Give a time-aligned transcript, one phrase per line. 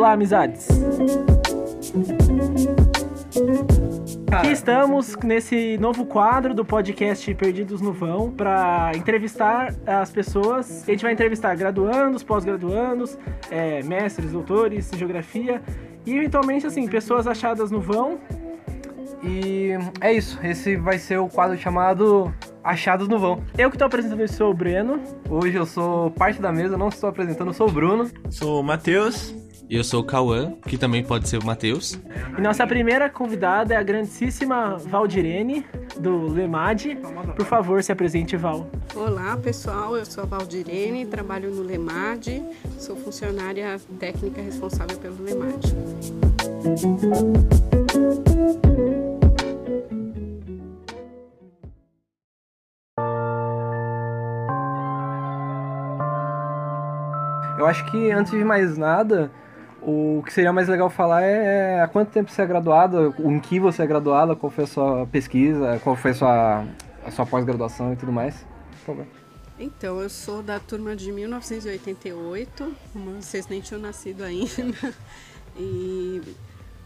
[0.00, 0.66] Olá, amizades!
[4.32, 10.84] Aqui estamos nesse novo quadro do podcast Perdidos no Vão para entrevistar as pessoas.
[10.88, 13.18] A gente vai entrevistar graduandos, pós-graduandos,
[13.50, 15.60] é, mestres, doutores em geografia
[16.06, 18.18] e eventualmente assim pessoas achadas no vão.
[19.22, 20.40] E é isso.
[20.42, 23.42] Esse vai ser o quadro chamado Achados no Vão.
[23.58, 24.98] Eu que estou apresentando isso sou o Breno.
[25.28, 28.10] Hoje eu sou parte da mesa, não estou apresentando, eu sou o Bruno.
[28.30, 29.39] Sou o Matheus.
[29.70, 31.96] E eu sou o Cauã, que também pode ser o Matheus.
[32.36, 35.64] E nossa primeira convidada é a grandíssima Valdirene,
[35.96, 36.96] do Lemad.
[37.36, 38.68] Por favor, se apresente, Val.
[38.96, 39.96] Olá, pessoal.
[39.96, 42.26] Eu sou a Valdirene, trabalho no Lemad.
[42.80, 45.64] Sou funcionária técnica responsável pelo Lemad.
[57.56, 59.30] Eu acho que antes de mais nada,
[59.82, 63.58] o que seria mais legal falar é há quanto tempo você é graduado, em que
[63.58, 66.64] você é graduado, qual foi a sua pesquisa, qual foi a sua,
[67.04, 68.44] a sua pós-graduação e tudo mais.
[69.58, 72.74] Então, eu sou da turma de 1988,
[73.18, 74.94] vocês nem tinham nascido ainda.
[75.56, 76.22] E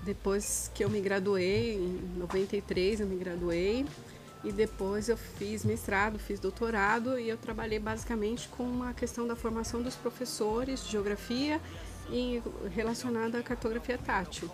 [0.03, 3.87] depois que eu me graduei, em 93 eu me graduei,
[4.43, 9.35] e depois eu fiz mestrado, fiz doutorado e eu trabalhei basicamente com a questão da
[9.35, 11.61] formação dos professores de geografia
[12.11, 12.43] e
[12.75, 14.51] relacionada à cartografia tátil,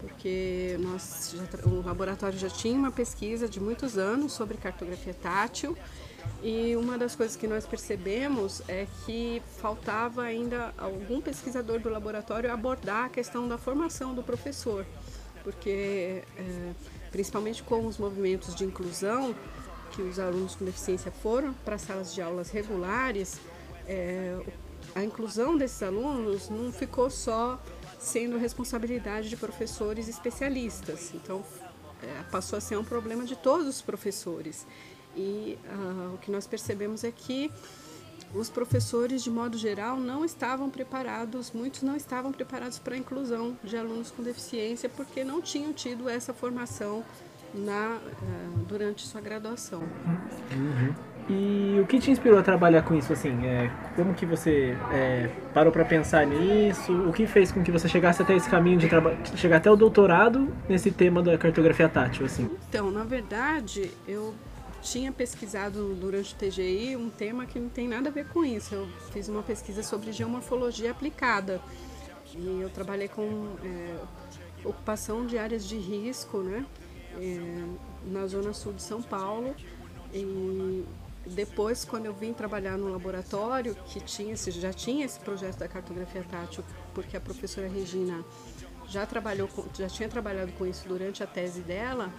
[0.00, 5.76] porque nós já, o laboratório já tinha uma pesquisa de muitos anos sobre cartografia tátil
[6.42, 12.52] e uma das coisas que nós percebemos é que faltava ainda algum pesquisador do laboratório
[12.52, 14.86] abordar a questão da formação do professor,
[15.42, 16.72] porque é,
[17.10, 19.34] principalmente com os movimentos de inclusão,
[19.92, 23.40] que os alunos com deficiência foram para salas de aulas regulares,
[23.86, 24.38] é,
[24.94, 27.60] a inclusão desses alunos não ficou só
[27.98, 31.12] sendo responsabilidade de professores especialistas.
[31.14, 31.44] Então,
[32.02, 34.66] é, passou a ser um problema de todos os professores.
[35.16, 37.50] E uh, o que nós percebemos é que
[38.34, 43.58] os professores, de modo geral, não estavam preparados, muitos não estavam preparados para a inclusão
[43.62, 47.04] de alunos com deficiência, porque não tinham tido essa formação
[47.52, 49.80] na, uh, durante sua graduação.
[49.80, 51.09] Uhum.
[51.30, 53.46] E o que te inspirou a trabalhar com isso assim?
[53.46, 56.92] É, como que você é, parou para pensar nisso?
[57.08, 58.88] O que fez com que você chegasse até esse caminho de
[59.36, 62.50] chegar até o doutorado nesse tema da cartografia tátil assim?
[62.68, 64.34] Então, na verdade, eu
[64.82, 68.74] tinha pesquisado durante o TGI um tema que não tem nada a ver com isso.
[68.74, 71.60] Eu fiz uma pesquisa sobre geomorfologia aplicada
[72.34, 73.94] e eu trabalhei com é,
[74.64, 76.66] ocupação de áreas de risco, né,
[77.20, 77.64] é,
[78.04, 79.54] na zona sul de São Paulo.
[80.12, 80.84] E
[81.26, 86.24] depois, quando eu vim trabalhar no laboratório, que tinha, já tinha esse projeto da cartografia
[86.28, 86.64] tátil,
[86.94, 88.24] porque a professora Regina
[88.88, 92.12] já trabalhou, com, já tinha trabalhado com isso durante a tese dela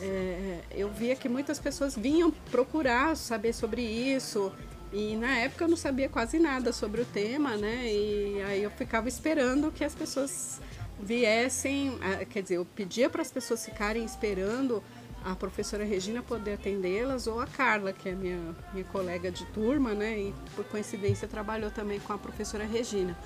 [0.00, 4.52] é, eu via que muitas pessoas vinham procurar saber sobre isso.
[4.92, 7.90] E na época eu não sabia quase nada sobre o tema, né?
[7.90, 10.60] E aí eu ficava esperando que as pessoas
[11.00, 11.98] viessem,
[12.30, 14.82] quer dizer, eu pedia para as pessoas ficarem esperando
[15.24, 19.94] a professora Regina poder atendê-las ou a Carla, que é minha, minha colega de turma,
[19.94, 20.18] né?
[20.18, 23.16] E por coincidência trabalhou também com a professora Regina.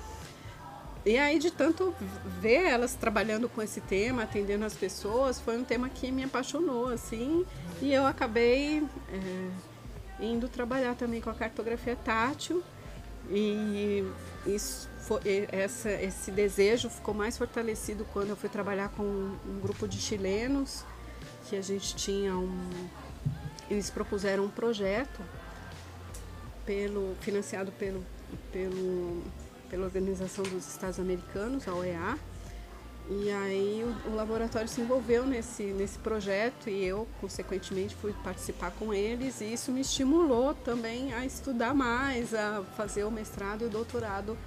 [1.05, 1.93] E aí, de tanto
[2.41, 6.89] ver elas trabalhando com esse tema, atendendo as pessoas, foi um tema que me apaixonou,
[6.89, 7.45] assim,
[7.81, 12.61] e eu acabei é, indo trabalhar também com a cartografia tátil,
[13.29, 14.03] e
[14.45, 19.87] isso foi, essa, esse desejo ficou mais fortalecido quando eu fui trabalhar com um grupo
[19.87, 20.83] de chilenos,
[21.49, 22.87] que a gente tinha um.
[23.69, 25.21] Eles propuseram um projeto
[26.65, 28.03] pelo, financiado pelo,
[28.51, 29.23] pelo
[29.69, 32.17] pela Organização dos Estados Americanos, a OEA.
[33.09, 38.71] E aí o, o, laboratório se envolveu nesse, nesse projeto e eu, consequentemente, fui participar
[38.71, 43.65] com eles e isso me estimulou também a estudar mais, a fazer o mestrado e
[43.65, 44.37] o doutorado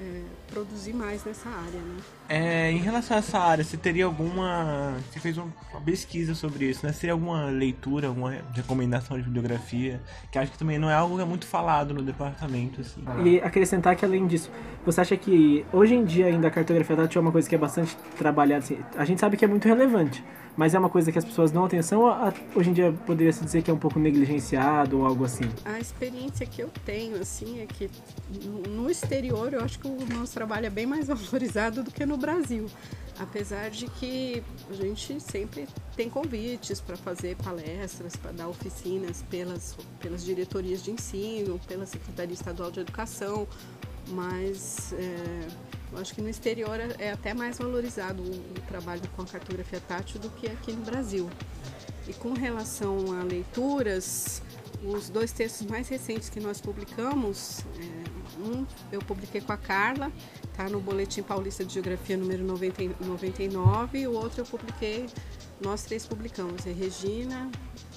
[0.00, 0.22] é,
[0.52, 1.80] produzir mais nessa área.
[1.80, 1.96] Né?
[2.28, 4.96] É, em relação a essa área, você teria alguma.
[5.10, 5.50] Você fez uma
[5.84, 6.92] pesquisa sobre isso, né?
[6.92, 10.00] Seria alguma leitura, alguma recomendação de bibliografia?
[10.30, 12.80] Que acho que também não é algo que é muito falado no departamento.
[12.80, 13.02] Assim.
[13.24, 14.50] E acrescentar que além disso,
[14.84, 17.58] você acha que hoje em dia ainda a cartografia tátil é uma coisa que é
[17.58, 18.64] bastante trabalhada?
[18.64, 20.22] Assim, a gente sabe que é muito relevante
[20.56, 23.44] mas é uma coisa que as pessoas dão atenção ou hoje em dia poderia se
[23.44, 25.44] dizer que é um pouco negligenciado ou algo assim?
[25.64, 27.90] A experiência que eu tenho, assim, é que
[28.68, 32.16] no exterior eu acho que o nosso trabalho é bem mais valorizado do que no
[32.16, 32.68] Brasil.
[33.18, 35.66] Apesar de que a gente sempre
[35.96, 42.34] tem convites para fazer palestras, para dar oficinas pelas, pelas diretorias de ensino, pela Secretaria
[42.34, 43.48] Estadual de Educação,
[44.08, 45.48] mas é,
[45.92, 49.26] eu acho que no exterior é, é até mais valorizado o, o trabalho com a
[49.26, 51.30] cartografia tátil do que aqui no Brasil.
[52.06, 54.42] E com relação a leituras,
[54.84, 57.95] os dois textos mais recentes que nós publicamos, é,
[58.40, 60.12] um eu publiquei com a Carla,
[60.44, 65.06] está no Boletim Paulista de Geografia número 90, 99, e o outro eu publiquei,
[65.60, 67.50] nós três publicamos, é Regina,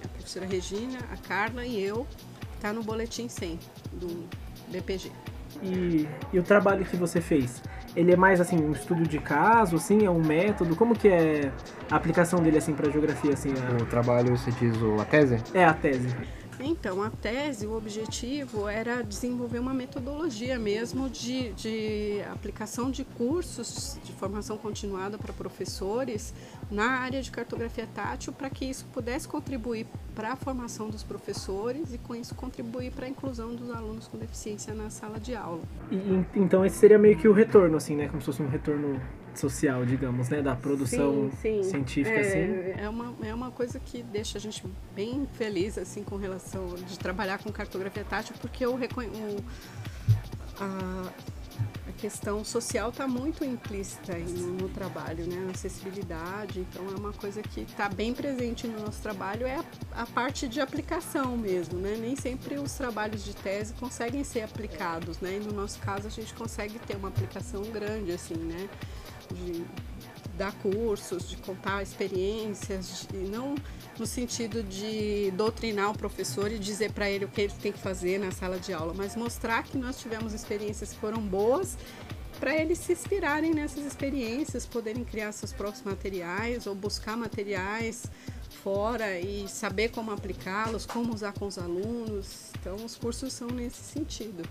[0.04, 2.08] a professora Regina, a Carla e eu,
[2.56, 3.60] está no Boletim 100
[3.94, 4.28] do
[4.68, 5.12] BPG.
[5.64, 7.62] E, e o trabalho que você fez?
[7.96, 10.76] Ele é mais assim um estudo de caso, assim, é um método?
[10.76, 11.52] Como que é
[11.90, 13.50] a aplicação dele assim para geografia assim?
[13.50, 13.82] A...
[13.82, 15.38] O trabalho, você diz o, a tese?
[15.54, 16.16] É a tese.
[16.60, 23.98] Então, a tese, o objetivo era desenvolver uma metodologia mesmo de, de aplicação de cursos
[24.04, 26.34] de formação continuada para professores
[26.70, 31.94] na área de cartografia tátil, para que isso pudesse contribuir para a formação dos professores
[31.94, 35.62] e, com isso, contribuir para a inclusão dos alunos com deficiência na sala de aula.
[35.90, 38.10] E, então, esse seria meio que o retorno, assim, né?
[38.10, 39.02] Como se fosse um retorno
[39.40, 40.42] social, digamos, né?
[40.42, 41.70] Da produção sim, sim.
[41.70, 42.82] científica, é, assim.
[42.82, 44.64] É uma, é uma coisa que deixa a gente
[44.94, 49.44] bem feliz, assim, com relação de trabalhar com cartografia tátil, porque o, o
[50.60, 51.12] a,
[51.88, 55.48] a questão social está muito implícita no, no, trabalho, né?
[55.48, 59.64] A acessibilidade, então é uma coisa que está bem presente no nosso trabalho, é a,
[60.04, 61.98] a, parte de aplicação mesmo, né?
[62.00, 65.38] Nem sempre os trabalhos de tese conseguem ser aplicados, né?
[65.38, 68.70] E no nosso caso a gente consegue ter uma aplicação grande, assim, né?
[69.34, 69.64] De
[70.38, 73.56] dar cursos, de contar experiências, e não
[74.00, 77.80] no sentido de doutrinar o professor e dizer para ele o que ele tem que
[77.80, 81.78] fazer na sala de aula, mas mostrar que nós tivemos experiências que foram boas
[82.40, 88.06] para eles se inspirarem nessas experiências, poderem criar seus próprios materiais ou buscar materiais
[88.64, 92.49] fora e saber como aplicá-los, como usar com os alunos.
[92.62, 94.44] Então, os cursos são nesse sentido.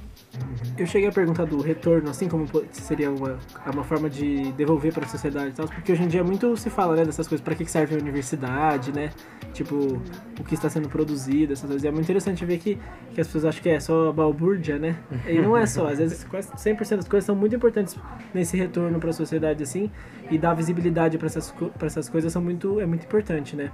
[0.78, 3.38] Eu cheguei a perguntar do retorno, assim como seria uma,
[3.70, 6.70] uma forma de devolver para a sociedade e tal, porque hoje em dia muito se
[6.70, 9.10] fala né, dessas coisas, para que serve a universidade, né?
[9.52, 10.00] Tipo,
[10.40, 11.84] o que está sendo produzido, essas coisas.
[11.84, 12.78] E é muito interessante ver que,
[13.14, 14.98] que as pessoas acham que é só balbúrdia, né?
[15.26, 17.94] E não é só, às vezes quase 100% das coisas são muito importantes
[18.32, 19.90] nesse retorno para a sociedade, assim,
[20.30, 23.70] e dar visibilidade para essas, essas coisas são muito, é muito importante, né?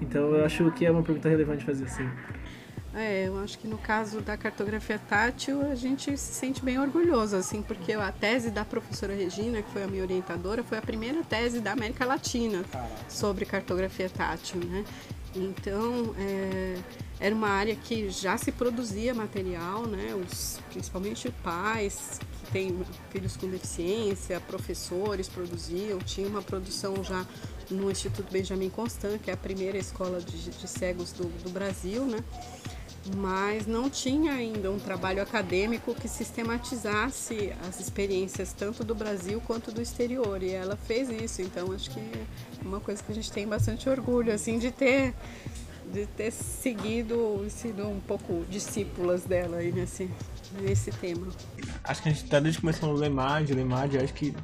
[0.00, 2.08] Então eu acho que é uma pergunta relevante fazer assim.
[3.00, 7.36] É, eu acho que no caso da cartografia tátil a gente se sente bem orgulhoso,
[7.36, 11.22] assim, porque a tese da professora Regina, que foi a minha orientadora, foi a primeira
[11.22, 12.64] tese da América Latina
[13.08, 14.84] sobre cartografia tátil, né?
[15.32, 16.76] Então, é,
[17.20, 20.12] era uma área que já se produzia material, né?
[20.14, 27.24] Os, principalmente pais que têm filhos com deficiência, professores produziam, tinha uma produção já
[27.70, 32.04] no Instituto Benjamin Constant, que é a primeira escola de, de cegos do, do Brasil,
[32.04, 32.18] né?
[33.16, 39.70] Mas não tinha ainda um trabalho acadêmico que sistematizasse as experiências tanto do Brasil quanto
[39.72, 42.24] do exterior e ela fez isso então acho que é
[42.62, 45.14] uma coisa que a gente tem bastante orgulho assim de ter
[45.92, 50.10] de ter seguido e sido um pouco discípulas dela aí nesse
[50.60, 51.28] nesse tema
[51.84, 54.34] acho que a gente tá desde que começou no Lemad Lemad acho que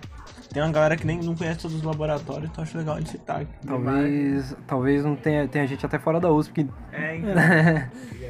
[0.55, 3.45] tem uma galera que nem não conhece todos os laboratórios, então acho legal de citar.
[3.67, 6.71] Talvez, talvez não tenha, tenha gente até fora da USP.
[6.93, 7.35] É, então.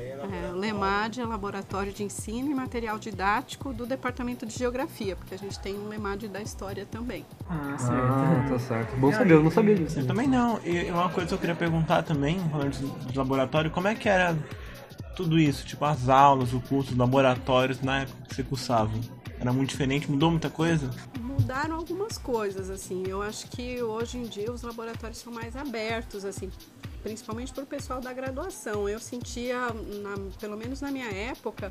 [0.64, 5.34] É, o LEMAD é Laboratório de Ensino e Material Didático do Departamento de Geografia, porque
[5.34, 7.24] a gente tem um LEMAD da História também.
[7.48, 7.92] Ah, certo.
[7.92, 8.96] Ah, tá certo.
[8.96, 10.00] Bom saber, eu não sabia disso.
[10.00, 10.58] Eu também não.
[10.64, 12.72] E uma coisa que eu queria perguntar também, falando
[13.06, 14.36] de laboratório, como é que era
[15.14, 15.66] tudo isso?
[15.66, 18.92] Tipo, as aulas, o curso, os laboratórios na época que você cursava?
[19.38, 20.10] Era muito diferente?
[20.10, 20.90] Mudou muita coisa?
[21.20, 23.04] Mudaram algumas coisas, assim.
[23.06, 26.50] Eu acho que hoje em dia os laboratórios são mais abertos, assim,
[27.04, 28.88] principalmente para o pessoal da graduação.
[28.88, 31.70] Eu sentia, na, pelo menos na minha época,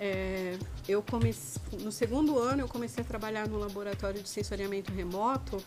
[0.00, 5.62] é, eu comecei, no segundo ano eu comecei a trabalhar no laboratório de sensoriamento remoto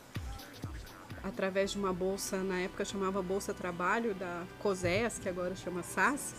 [1.23, 6.33] através de uma bolsa, na época chamava Bolsa Trabalho da COSEAS, que agora chama SAS.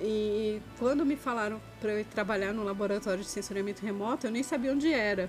[0.00, 4.72] E quando me falaram para eu trabalhar no laboratório de sensoriamento remoto, eu nem sabia
[4.72, 5.28] onde era.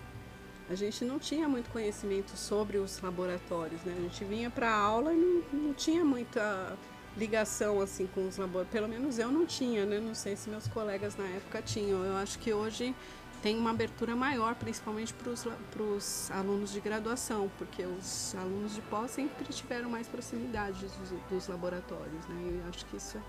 [0.70, 3.94] A gente não tinha muito conhecimento sobre os laboratórios, né?
[3.98, 6.76] A gente vinha para a aula e não, não, tinha muita
[7.16, 8.72] ligação assim com os laboratórios.
[8.72, 10.00] Pelo menos eu não tinha, né?
[10.00, 12.04] Não sei se meus colegas na época tinham.
[12.04, 12.96] Eu acho que hoje
[13.44, 19.12] tem uma abertura maior, principalmente para os alunos de graduação, porque os alunos de pós
[19.12, 22.60] sempre tiveram mais proximidade dos, dos laboratórios, né?
[22.64, 23.22] Eu acho que isso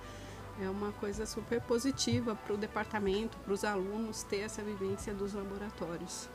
[0.59, 5.35] é uma coisa super positiva para o departamento, para os alunos ter essa vivência dos
[5.35, 6.31] laboratórios.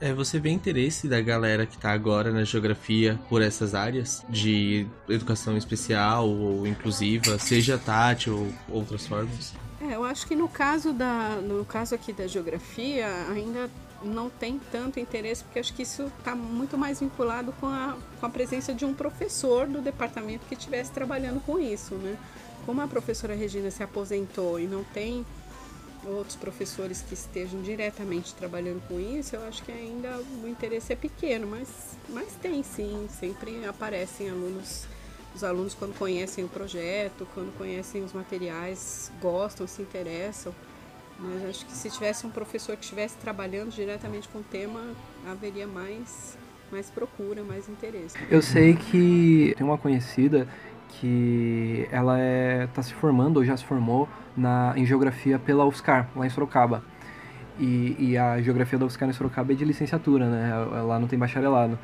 [0.00, 4.86] É, você vê interesse da galera que está agora na geografia por essas áreas de
[5.08, 9.54] educação especial ou inclusiva, seja tátil ou outras formas?
[9.80, 13.70] É, eu acho que no caso da, no caso aqui da geografia ainda
[14.02, 18.26] não tem tanto interesse, porque acho que isso está muito mais vinculado com a, com
[18.26, 22.16] a presença de um professor do departamento que estivesse trabalhando com isso, né?
[22.64, 25.24] Como a professora Regina se aposentou e não tem
[26.06, 30.96] outros professores que estejam diretamente trabalhando com isso, eu acho que ainda o interesse é
[30.96, 34.86] pequeno, mas, mas tem sim, sempre aparecem alunos,
[35.34, 40.54] os alunos quando conhecem o projeto, quando conhecem os materiais, gostam, se interessam.
[41.18, 44.82] Mas acho que se tivesse um professor que estivesse trabalhando diretamente com o tema,
[45.26, 46.36] haveria mais,
[46.70, 48.16] mais procura, mais interesse.
[48.30, 50.46] Eu sei que tem uma conhecida
[50.88, 56.08] que ela é tá se formando ou já se formou na, em geografia pela UFSCar,
[56.14, 56.82] lá em Sorocaba.
[57.58, 60.82] E, e a geografia da UFSCar em Sorocaba é de licenciatura, né?
[60.82, 61.78] Lá não tem bacharelado.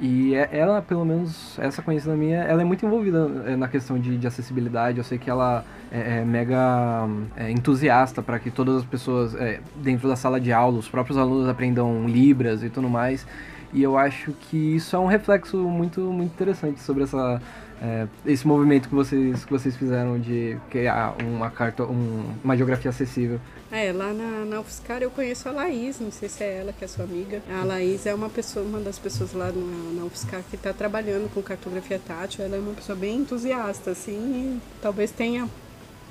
[0.00, 3.98] E é, ela, pelo menos, essa conhecida minha, ela é muito envolvida é, na questão
[3.98, 4.98] de, de acessibilidade.
[4.98, 9.60] Eu sei que ela é, é mega é, entusiasta para que todas as pessoas, é,
[9.76, 13.26] dentro da sala de aula, os próprios alunos aprendam Libras e tudo mais.
[13.74, 17.42] E eu acho que isso é um reflexo muito, muito interessante sobre essa,
[17.82, 22.90] é, esse movimento que vocês, que vocês fizeram de criar uma, carta, um, uma geografia
[22.90, 23.40] acessível.
[23.72, 26.84] É, lá na, na UFSCar eu conheço a Laís, não sei se é ela que
[26.84, 27.42] é sua amiga.
[27.50, 31.28] A Laís é uma pessoa, uma das pessoas lá na, na UFSCar que está trabalhando
[31.34, 32.44] com cartografia tátil.
[32.44, 35.48] Ela é uma pessoa bem entusiasta, assim, talvez tenha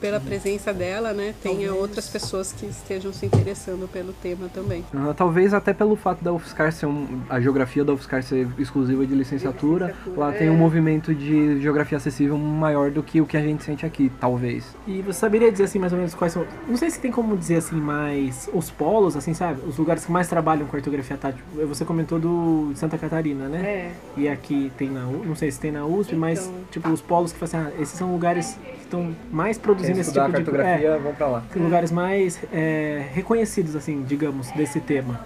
[0.03, 1.81] pela presença dela, né, tenha talvez.
[1.81, 4.83] outras pessoas que estejam se interessando pelo tema também.
[4.93, 9.05] Uh, talvez até pelo fato da UFSCar ser um, a geografia da UFSCar ser exclusiva
[9.05, 10.37] de licenciatura, licenciatura lá é.
[10.39, 14.11] tem um movimento de geografia acessível maior do que o que a gente sente aqui,
[14.19, 14.75] talvez.
[14.85, 17.37] E você saberia dizer assim mais ou menos quais são, não sei se tem como
[17.37, 21.41] dizer assim mais os polos, assim, sabe, os lugares que mais trabalham com cartografia tátil.
[21.69, 23.61] Você comentou do Santa Catarina, né?
[23.65, 23.91] É.
[24.17, 26.19] E aqui tem na, não sei se tem na USP, então.
[26.19, 30.11] mas tipo os polos que fazem, ah, esses são lugares que estão mais produzindo esse
[30.11, 31.43] tipo de cartografia, é, vão para lá.
[31.55, 35.19] Lugares mais é, reconhecidos, assim, digamos, desse tema.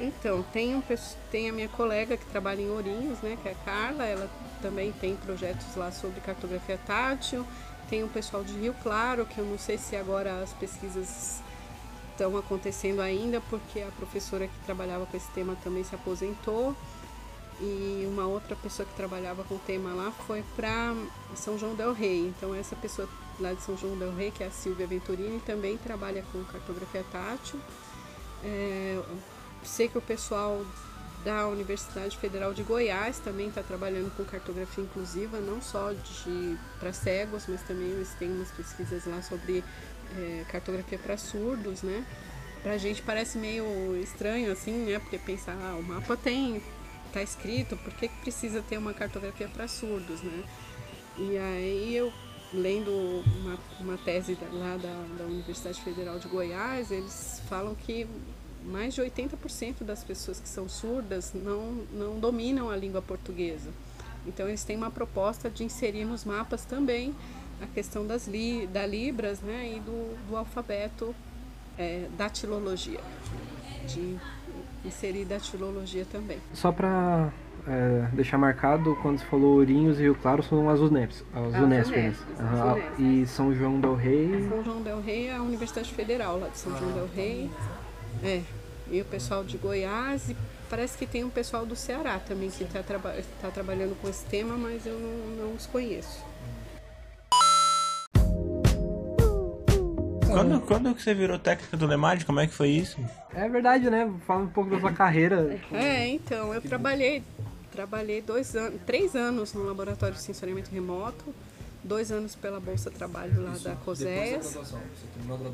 [0.00, 0.82] Então, tem, um,
[1.30, 4.28] tem a minha colega que trabalha em Ourinhos, né, que é a Carla, ela
[4.60, 7.46] também tem projetos lá sobre cartografia tátil.
[7.88, 11.40] Tem o pessoal de Rio Claro, que eu não sei se agora as pesquisas
[12.10, 16.74] estão acontecendo ainda, porque a professora que trabalhava com esse tema também se aposentou.
[17.60, 20.94] E uma outra pessoa que trabalhava com o tema lá foi para
[21.34, 22.26] São João del Rei.
[22.26, 23.08] Então essa pessoa
[23.42, 27.04] lá de São João del Rei, que é a Silvia Venturini, também trabalha com cartografia
[27.10, 27.60] tátil.
[28.44, 29.00] É,
[29.62, 30.64] sei que o pessoal
[31.24, 35.92] da Universidade Federal de Goiás também está trabalhando com cartografia inclusiva, não só
[36.80, 39.62] para cegos, mas também eles têm umas pesquisas lá sobre
[40.16, 42.04] é, cartografia para surdos, né?
[42.62, 44.98] Pra gente parece meio estranho assim, né?
[44.98, 46.62] Porque pensar, ah, o mapa tem,
[47.12, 50.44] tá escrito, por que, que precisa ter uma cartografia para surdos, né?
[51.18, 52.12] E aí eu
[52.52, 52.90] lendo
[53.42, 58.06] uma, uma tese lá da, da Universidade Federal de Goiás, eles falam que
[58.64, 63.70] mais de 80% das pessoas que são surdas não, não dominam a língua portuguesa.
[64.26, 67.14] Então eles têm uma proposta de inserir nos mapas também
[67.60, 71.14] a questão das li, da Libras né, e do, do alfabeto
[71.78, 73.00] é, datilologia.
[73.86, 74.16] De
[74.84, 76.38] inserir datilologia também.
[76.54, 77.32] Só para
[77.66, 81.24] é, deixar marcado, quando você falou Ourinhos e Rio Claro, são as UNEPs.
[81.32, 82.14] As ah, Unesp, né?
[82.40, 83.22] uhum.
[83.22, 84.48] E São João del Rei.
[84.48, 87.50] São João del Rei é a Universidade Federal lá de São João del Rei.
[88.24, 88.42] É.
[88.90, 90.36] E o pessoal de Goiás e
[90.68, 94.24] parece que tem um pessoal do Ceará também que está traba tá trabalhando com esse
[94.24, 96.24] tema, mas eu não, não os conheço.
[100.32, 102.24] Quando, quando que você virou técnica do Lemad?
[102.24, 102.98] Como é que foi isso?
[103.34, 104.10] É verdade, né?
[104.26, 105.58] Fala um pouco da sua carreira.
[105.70, 107.22] É, então, eu trabalhei
[107.72, 111.24] Trabalhei dois anos, três anos no laboratório de sensoriamento remoto,
[111.82, 114.06] dois anos pela Bolsa Trabalho lá Isso, da COSES.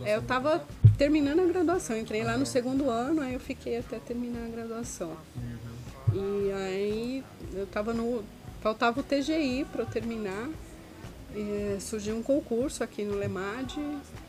[0.05, 0.65] É, eu estava
[0.99, 5.17] terminando a graduação, entrei lá no segundo ano, aí eu fiquei até terminar a graduação.
[6.13, 8.25] E aí eu estava no.
[8.61, 10.49] Faltava o TGI para eu terminar.
[11.35, 13.77] E surgiu um concurso aqui no Lemad,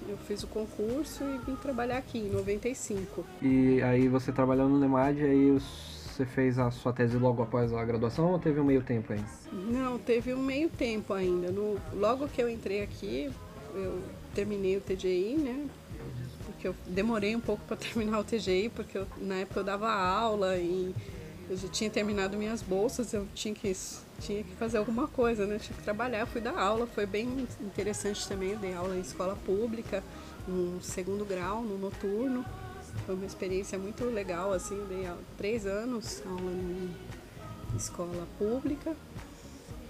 [0.07, 3.25] eu fiz o concurso e vim trabalhar aqui em 95.
[3.41, 7.71] E aí você trabalhando no Lemad, aí os você fez a sua tese logo após
[7.71, 9.23] a graduação ou teve um meio tempo aí?
[9.53, 11.49] Não, teve um meio tempo ainda.
[11.49, 13.31] No, logo que eu entrei aqui,
[13.73, 14.01] eu
[14.35, 15.65] terminei o TGI, né?
[16.45, 19.89] Porque eu demorei um pouco para terminar o TGI, porque eu, na época eu dava
[19.89, 20.93] aula e
[21.49, 23.73] eu já tinha terminado minhas bolsas, eu tinha que,
[24.19, 25.57] tinha que fazer alguma coisa, né?
[25.57, 29.37] Tinha que trabalhar, fui dar aula, foi bem interessante também, eu dei aula em escola
[29.45, 30.03] pública,
[30.45, 32.43] no segundo grau, no noturno.
[33.05, 36.89] Foi uma experiência muito legal, assim, dei três anos aula em
[37.75, 38.95] escola pública.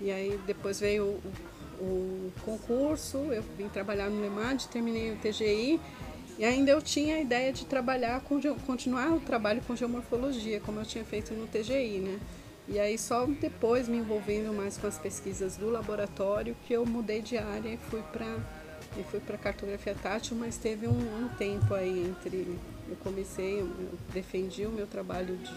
[0.02, 5.80] E aí depois veio o, o concurso, eu vim trabalhar no LEMAD, terminei o TGI
[6.38, 10.80] e ainda eu tinha a ideia de trabalhar com continuar o trabalho com geomorfologia, como
[10.80, 12.20] eu tinha feito no TGI, né?
[12.66, 17.22] E aí só depois me envolvendo mais com as pesquisas do laboratório que eu mudei
[17.22, 18.38] de área e fui para
[18.98, 22.58] e fui para cartografia tátil, mas teve um, um, tempo aí entre
[22.90, 23.70] eu comecei, eu
[24.14, 25.54] defendi o meu trabalho de,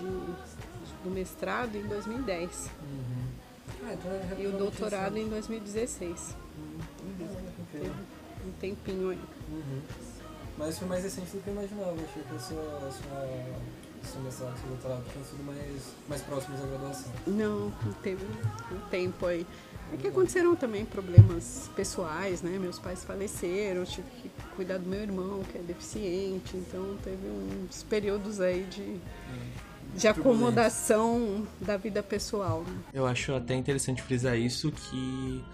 [1.02, 3.24] do mestrado em 2010 uhum.
[3.84, 6.36] ah, então é e o doutorado em 2016.
[6.58, 7.28] Uhum.
[7.72, 7.90] Teve
[8.46, 9.20] um tempinho aí.
[9.50, 9.80] Uhum.
[10.58, 11.92] Mas foi mais recente do que eu imaginava.
[11.92, 16.60] Achei que a sua, a sua, seu mestrado, seu doutorado tinha sido mais, mais próximos
[16.60, 17.12] da graduação.
[17.26, 17.72] Não,
[18.02, 18.24] teve
[18.70, 19.46] um tempo aí.
[19.92, 22.58] É que aconteceram também problemas pessoais, né?
[22.58, 27.26] Meus pais faleceram, eu tive que cuidar do meu irmão, que é deficiente, então teve
[27.28, 32.64] uns períodos aí de, é, de acomodação da vida pessoal.
[32.66, 32.74] Né?
[32.94, 35.44] Eu acho até interessante frisar isso que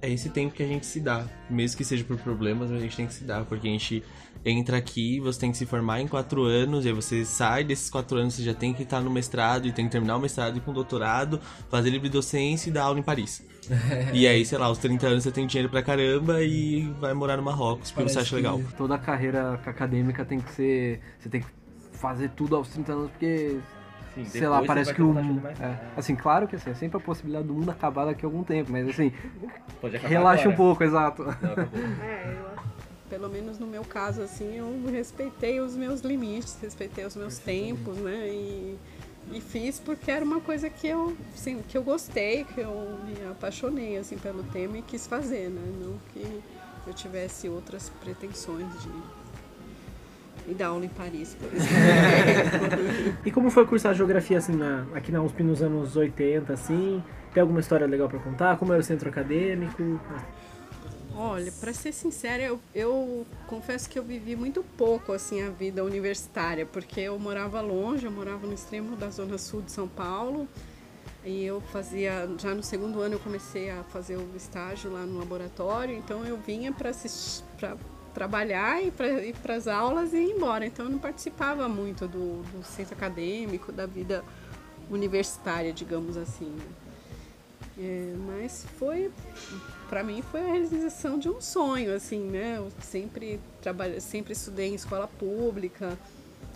[0.00, 1.26] é esse tempo que a gente se dá.
[1.50, 4.02] Mesmo que seja por problemas, a gente tem que se dar, porque a gente
[4.44, 7.90] entra aqui, você tem que se formar em quatro anos, e aí você sai desses
[7.90, 10.56] quatro anos, você já tem que estar no mestrado, e tem que terminar o mestrado
[10.56, 11.38] e com doutorado,
[11.70, 13.42] fazer livre docência e dar aula em Paris.
[14.12, 17.36] E aí, sei lá, aos 30 anos você tem dinheiro pra caramba e vai morar
[17.36, 18.60] no Marrocos, porque Parece você acha legal.
[18.76, 21.00] Toda a carreira acadêmica tem que ser.
[21.18, 21.46] Você tem que
[21.92, 23.58] fazer tudo aos 30 anos, porque
[24.14, 25.14] Sim, sei lá, parece que o.
[25.60, 28.44] É, assim, claro que assim, é sempre a possibilidade do mundo acabar daqui a algum
[28.44, 29.12] tempo, mas assim.
[30.02, 30.54] relaxa agora.
[30.54, 31.24] um pouco, exato.
[31.24, 32.54] Não, é, eu
[33.14, 37.96] pelo menos no meu caso, assim, eu respeitei os meus limites, respeitei os meus tempos,
[37.98, 38.28] né?
[38.28, 38.76] E,
[39.32, 43.30] e fiz porque era uma coisa que eu, assim, que eu gostei, que eu me
[43.30, 45.62] apaixonei, assim, pelo tema e quis fazer, né?
[45.80, 46.42] Não que
[46.86, 48.88] eu tivesse outras pretensões de
[50.46, 53.16] e dar aula em Paris, por exemplo.
[53.24, 57.02] e como foi cursar geografia assim na, aqui na USP nos anos 80, assim?
[57.32, 58.58] Tem alguma história legal para contar?
[58.58, 59.98] Como era o centro acadêmico?
[61.16, 65.84] Olha, para ser sincera, eu, eu, confesso que eu vivi muito pouco assim a vida
[65.84, 70.48] universitária, porque eu morava longe, eu morava no extremo da zona sul de São Paulo.
[71.24, 75.18] E eu fazia, já no segundo ano eu comecei a fazer o estágio lá no
[75.18, 76.90] laboratório, então eu vinha para
[78.12, 80.66] trabalhar e para ir para as aulas e ir embora.
[80.66, 84.24] Então eu não participava muito do, do centro acadêmico, da vida
[84.90, 86.50] universitária, digamos assim.
[86.50, 86.64] Né?
[87.76, 89.10] É, mas foi,
[89.84, 92.54] para mim, foi a realização de um sonho, assim, né?
[92.58, 95.98] Eu sempre trabalhei, sempre estudei em escola pública,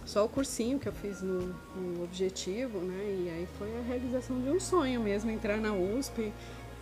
[0.04, 3.04] só o cursinho que eu fiz no, no, Objetivo, né?
[3.04, 6.32] E aí foi a realização de um sonho mesmo, entrar na USP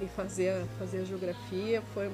[0.01, 1.83] e fazer, fazer a geografia.
[1.93, 2.09] Foi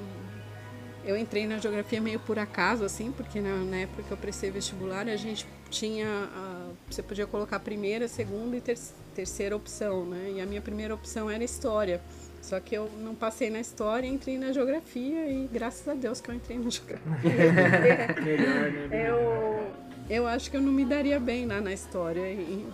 [1.05, 4.51] eu entrei na geografia meio por acaso, assim, porque na, na época que eu prestei
[4.51, 6.07] vestibular, a gente tinha.
[6.07, 8.79] A, você podia colocar a primeira, segunda e ter,
[9.15, 10.35] terceira opção, né?
[10.37, 12.01] E a minha primeira opção era história.
[12.43, 16.29] Só que eu não passei na história, entrei na geografia e graças a Deus que
[16.29, 18.17] eu entrei na geografia.
[18.21, 19.11] Melhor, né?
[19.11, 19.73] Eu,
[20.11, 22.21] eu acho que eu não me daria bem lá na história.
[22.33, 22.67] E,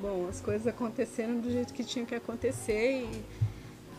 [0.00, 3.06] bom, as coisas aconteceram do jeito que tinham que acontecer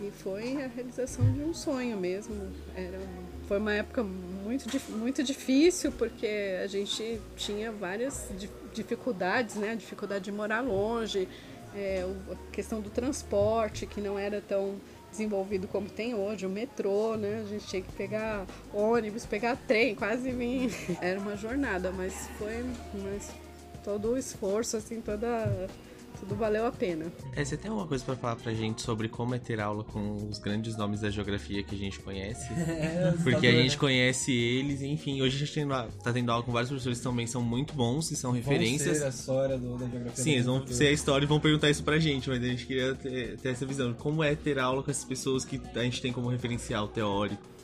[0.01, 2.51] e, e foi a realização de um sonho mesmo.
[2.75, 2.99] Era
[3.47, 8.27] foi uma época muito, muito difícil porque a gente tinha várias
[8.73, 9.71] dificuldades, né?
[9.71, 11.27] A dificuldade de morar longe,
[11.75, 14.75] é, a questão do transporte que não era tão
[15.15, 17.41] desenvolvido como tem hoje, o metrô, né?
[17.45, 20.69] A gente tinha que pegar ônibus, pegar trem, quase vim.
[21.01, 22.65] Era uma jornada, mas foi
[23.01, 23.31] mas
[23.83, 25.67] todo o esforço, assim, toda
[26.15, 27.05] tudo valeu a pena.
[27.35, 30.27] É, você tem alguma coisa para falar pra gente sobre como é ter aula com
[30.29, 32.45] os grandes nomes da geografia que a gente conhece?
[32.75, 35.67] É, Porque a gente conhece eles, enfim, hoje a gente
[36.03, 38.99] tá tendo aula com vários professores que também são muito bons e são referências.
[38.99, 40.23] Vão ser a história do, da geografia.
[40.23, 42.65] Sim, eles vão ser a história e vão perguntar isso pra gente, mas a gente
[42.65, 43.93] queria ter, ter essa visão.
[43.93, 47.54] Como é ter aula com essas pessoas que a gente tem como referencial teórico?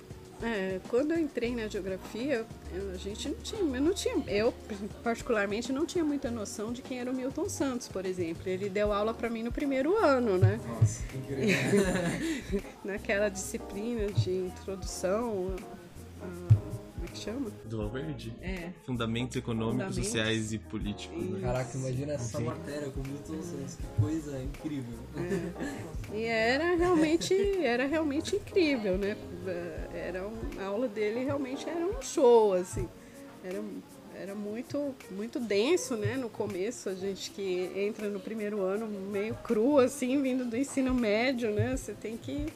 [0.44, 4.54] É, quando eu entrei na geografia, eu, a gente não tinha, eu não tinha, eu
[5.04, 8.42] particularmente não tinha muita noção de quem era o Milton Santos, por exemplo.
[8.46, 10.60] Ele deu aula para mim no primeiro ano, né?
[10.68, 12.64] Nossa, que incrível.
[12.84, 15.56] Naquela disciplina de introdução
[16.22, 16.61] a
[17.12, 17.52] que chama?
[17.66, 18.34] Do Valverde?
[18.42, 18.70] É.
[18.86, 20.08] Fundamentos econômicos, Fundamentos.
[20.08, 21.24] sociais e políticos.
[21.24, 21.42] Né?
[21.42, 22.46] Caraca, imagina essa Sim.
[22.46, 25.00] matéria com Milton Santos, que coisa incrível.
[25.18, 26.16] É.
[26.16, 29.16] E era realmente, era realmente incrível, né?
[29.94, 32.88] Era um, a aula dele realmente era um show, assim.
[33.44, 33.62] Era,
[34.16, 36.16] era muito, muito denso, né?
[36.16, 40.94] No começo, a gente que entra no primeiro ano meio cru, assim, vindo do ensino
[40.94, 41.76] médio, né?
[41.76, 42.48] Você tem que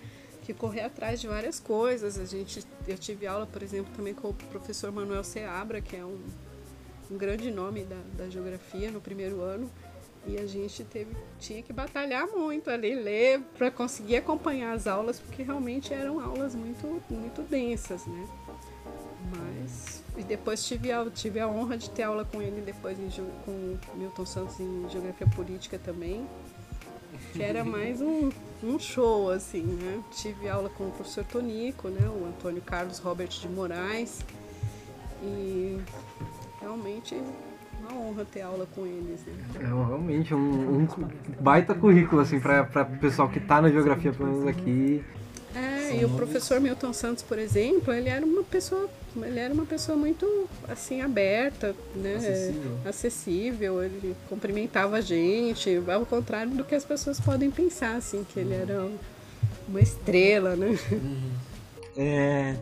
[0.45, 2.19] que correr atrás de várias coisas.
[2.19, 6.05] A gente, eu tive aula, por exemplo, também com o professor Manuel Seabra, que é
[6.05, 6.19] um,
[7.09, 9.69] um grande nome da, da geografia no primeiro ano.
[10.27, 15.19] E a gente teve, tinha que batalhar muito ali, ler para conseguir acompanhar as aulas,
[15.19, 18.27] porque realmente eram aulas muito, muito densas, né?
[19.35, 23.09] Mas e depois tive a, tive a honra de ter aula com ele depois em,
[23.43, 26.25] com Milton Santos em Geografia Política também,
[27.33, 28.29] que era mais um,
[28.63, 30.01] um show, assim, né?
[30.11, 32.07] Tive aula com o professor Tonico, né?
[32.07, 34.25] O Antônio Carlos Robert de Moraes.
[35.21, 35.79] E
[36.61, 37.15] realmente
[37.79, 39.21] uma honra ter aula com eles.
[39.25, 39.33] Né?
[39.55, 40.87] É realmente um, um
[41.39, 45.03] baita currículo assim para o pessoal que está na geografia, pelo menos aqui.
[45.55, 48.89] É, e o professor Milton Santos, por exemplo, ele era uma pessoa,
[49.23, 52.15] ele era uma pessoa muito assim aberta, né?
[52.15, 52.77] Acessível.
[52.85, 58.39] Acessível ele cumprimentava a gente, ao contrário do que as pessoas podem pensar, assim, que
[58.39, 58.89] ele era
[59.67, 60.77] uma estrela, né?
[60.91, 61.31] Uhum.
[61.97, 62.57] É,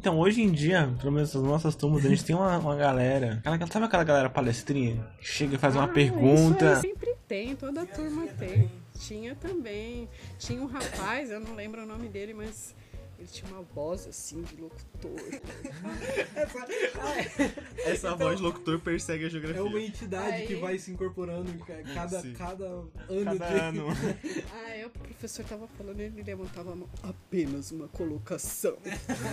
[0.00, 3.42] então, hoje em dia, pelo menos nas nossas turmas, a gente tem uma, uma galera.
[3.44, 5.04] Aquela, sabe aquela galera palestrinha?
[5.20, 6.72] Chega e faz ah, uma pergunta.
[6.72, 8.70] Isso sempre tem, toda turma tem.
[8.98, 10.08] Tinha também.
[10.38, 12.74] Tinha um rapaz, eu não lembro o nome dele, mas
[13.18, 15.10] ele tinha uma voz assim de locutor.
[16.36, 16.66] essa,
[17.90, 19.58] essa então, voz de locutor persegue a geografia.
[19.58, 20.46] É uma entidade Aí...
[20.46, 22.92] que vai se incorporando em cada, cada ano.
[23.24, 23.58] Cada de...
[23.58, 23.86] ano.
[24.64, 28.76] Aí o professor tava falando, ele levantava a mão, apenas uma colocação.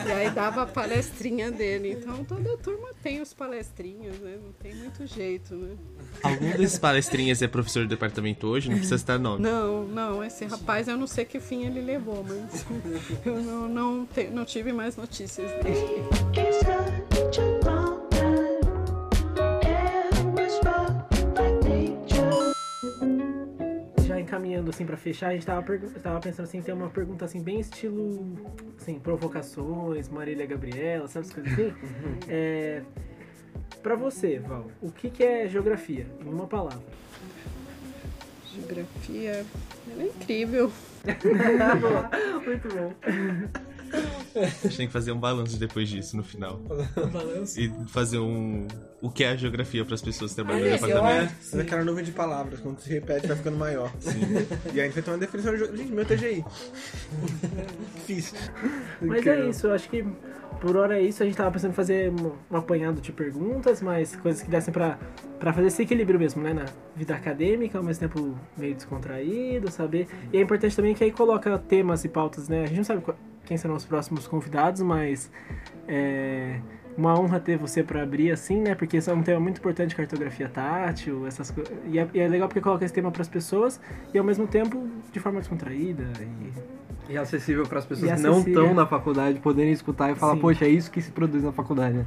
[0.07, 1.91] e aí dava a palestrinha dele.
[1.91, 4.39] Então toda turma tem os palestrinhos, né?
[4.43, 5.77] Não tem muito jeito, né?
[6.23, 8.67] Algum desses palestrinhas é professor do departamento hoje?
[8.69, 9.43] Não precisa estar nome.
[9.43, 10.23] Não, não.
[10.23, 12.65] Esse rapaz eu não sei que fim ele levou, mas
[13.25, 16.07] eu não não, te, não tive mais notícias dele.
[24.07, 25.61] Já encaminhando assim para fechar, a gente tava,
[26.01, 28.37] tava pensando assim, ter uma pergunta assim, bem estilo
[28.79, 31.67] assim, provocações, Marília Gabriela, sabe essas coisas assim?
[31.67, 32.19] Uhum.
[32.29, 32.81] é,
[33.83, 36.07] para você, Val, o que, que é geografia?
[36.21, 36.83] Em uma palavra.
[38.53, 39.45] Geografia
[39.99, 40.71] é incrível.
[42.45, 42.93] Muito bom.
[44.35, 46.61] A gente tem que fazer um balanço depois disso no final.
[46.97, 47.59] Um balanço?
[47.59, 48.67] E fazer um.
[49.01, 51.33] O que é a geografia para as pessoas que trabalham no departamento.
[51.53, 53.91] É, aquela nuvem de palavras, quando se repete vai ficando maior.
[53.99, 54.19] Sim.
[54.73, 55.77] E aí a gente vai ter uma definição de.
[55.77, 56.43] Gente, meu TGI.
[57.95, 58.37] Difícil.
[59.01, 60.05] Mas é isso, eu acho que
[60.59, 61.21] por hora é isso.
[61.21, 64.73] A gente tava pensando em fazer um, um apanhado de perguntas, mas coisas que dessem
[64.73, 64.97] pra,
[65.39, 66.53] pra fazer esse equilíbrio mesmo, né?
[66.53, 70.07] Na vida acadêmica, ao mesmo tempo meio descontraído, saber.
[70.33, 72.63] E é importante também que aí coloca temas e pautas, né?
[72.63, 73.03] A gente não sabe
[73.45, 75.31] quem serão os próximos convidados, mas
[75.87, 76.59] é
[76.97, 78.73] uma honra ter você para abrir assim, né?
[78.73, 81.73] Porque isso é um tema muito importante, cartografia tátil, essas coisas.
[81.87, 83.79] E, é, e é legal porque coloca esse tema para as pessoas
[84.13, 88.39] e ao mesmo tempo de forma descontraída e e acessível para as pessoas que não
[88.39, 90.39] estão na faculdade poderem escutar e falar, Sim.
[90.39, 91.97] poxa, é isso que se produz na faculdade.
[91.97, 92.05] Né?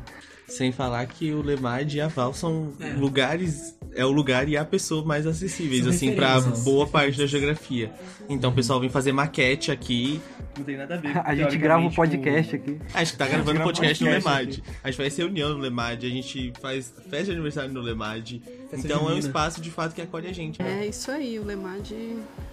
[0.49, 2.95] Sem falar que o Lemad e a Val são é.
[2.95, 7.27] lugares, é o lugar e a pessoa mais acessíveis, são assim, para boa parte da
[7.27, 7.93] geografia.
[8.29, 10.21] Então o pessoal vem fazer maquete aqui.
[10.57, 11.19] Não tem nada a ver.
[11.25, 12.79] A gente grava um podcast aqui.
[12.95, 14.63] A gente tá gravando um podcast, no Lemad.
[14.83, 18.41] A gente faz reunião no Lemad, a gente faz festa de aniversário no Lemad.
[18.73, 20.63] Então é um espaço de fato que acolhe a gente.
[20.63, 20.85] Né?
[20.85, 21.91] É isso aí, o Lemad,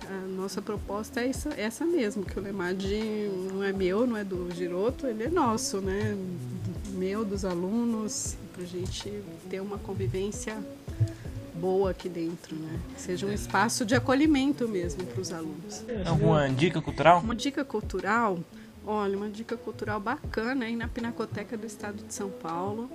[0.10, 2.86] a nossa proposta é essa, essa mesmo, que o Lemad
[3.54, 6.16] não é meu, não é do Giroto, ele é nosso, né?
[6.96, 10.58] Meu, dos alunos, pra gente ter uma convivência
[11.54, 12.80] boa aqui dentro, né?
[12.96, 15.84] Seja um espaço de acolhimento mesmo para os alunos.
[16.06, 17.20] Alguma dica cultural?
[17.20, 18.40] Uma dica cultural,
[18.88, 22.90] olha, uma dica cultural bacana aí na Pinacoteca do Estado de São Paulo.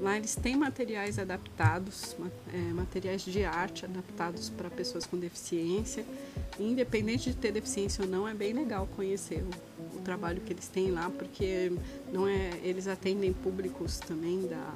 [0.00, 2.16] Lá eles têm materiais adaptados,
[2.54, 6.04] é, materiais de arte adaptados para pessoas com deficiência.
[6.58, 9.44] Independente de ter deficiência ou não, é bem legal conhecer
[10.00, 11.72] o, trabalho que eles têm lá, porque
[12.12, 14.74] não é, eles atendem públicos também da,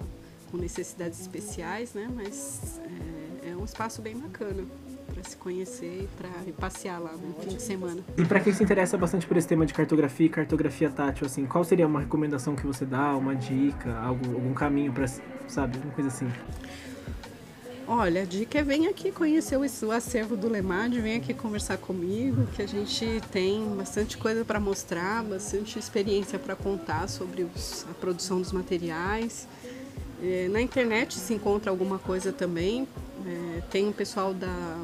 [0.51, 2.09] com necessidades especiais, né?
[2.15, 2.81] Mas
[3.43, 4.65] é, é um espaço bem bacana
[5.13, 8.03] para se conhecer e para passear lá no fim de semana.
[8.17, 11.47] E para quem se interessa bastante por esse tema de cartografia e cartografia tátil, assim,
[11.47, 15.07] qual seria uma recomendação que você dá, uma dica, algo, algum caminho para,
[15.47, 16.29] sabe, uma coisa assim?
[17.87, 22.47] Olha, a dica é vem aqui conhecer o, acervo do Lemad, vem aqui conversar comigo,
[22.57, 27.93] que a gente tem bastante coisa para mostrar, bastante experiência para contar sobre os, a
[27.93, 29.47] produção dos materiais.
[30.23, 32.89] É, na internet se encontra alguma coisa também,
[33.27, 34.81] é, tem um pessoal da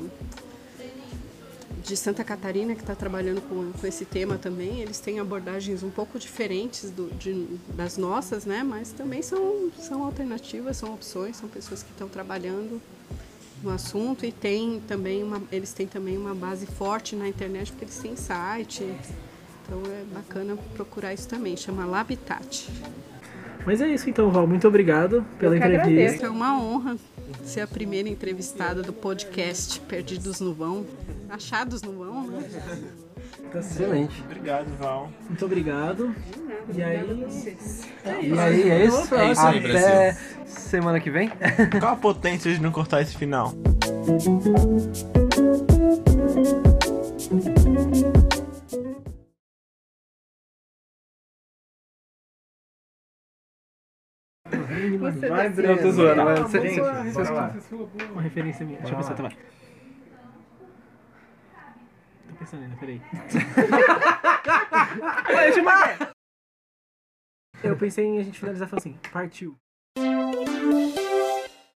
[1.83, 4.81] de Santa Catarina que está trabalhando com, com, esse tema também.
[4.81, 8.63] Eles têm abordagens um pouco diferentes do, de, das nossas, né?
[8.63, 12.81] Mas também são, são alternativas, são opções, são pessoas que estão trabalhando
[13.63, 17.85] no assunto e tem também uma, eles têm também uma base forte na internet porque
[17.85, 18.85] eles têm site.
[19.65, 21.57] Então é bacana procurar isso também.
[21.57, 22.69] Chama Labitat.
[23.67, 24.47] Mas é isso então, Val.
[24.47, 26.03] Muito obrigado pela Eu que entrevista.
[26.03, 26.27] agradeço.
[26.27, 26.97] É uma honra
[27.45, 30.87] ser a primeira entrevistada do podcast Perdidos no Vão.
[31.29, 32.43] Achados no Vão, né?
[33.53, 33.59] Tá.
[33.59, 34.23] Excelente.
[34.25, 35.11] Obrigado, Val.
[35.29, 36.15] Muito obrigado.
[36.75, 37.27] E aí.
[38.23, 39.15] E aí, é isso?
[39.15, 41.31] É isso aí, Até semana que vem.
[41.81, 43.53] Qual a potência de não cortar esse final?
[55.01, 55.79] Vai, Eu Breno.
[55.83, 56.25] tô zoando, Tá.
[56.25, 56.81] mas Gente.
[58.13, 58.79] Uma referência minha.
[58.79, 59.37] Deixa eu pensar, tá vai.
[62.29, 63.01] Tô pensando ainda, peraí.
[65.27, 66.11] Deixa eu marcar.
[67.63, 69.57] Eu pensei em a gente finalizar falando assim, partiu.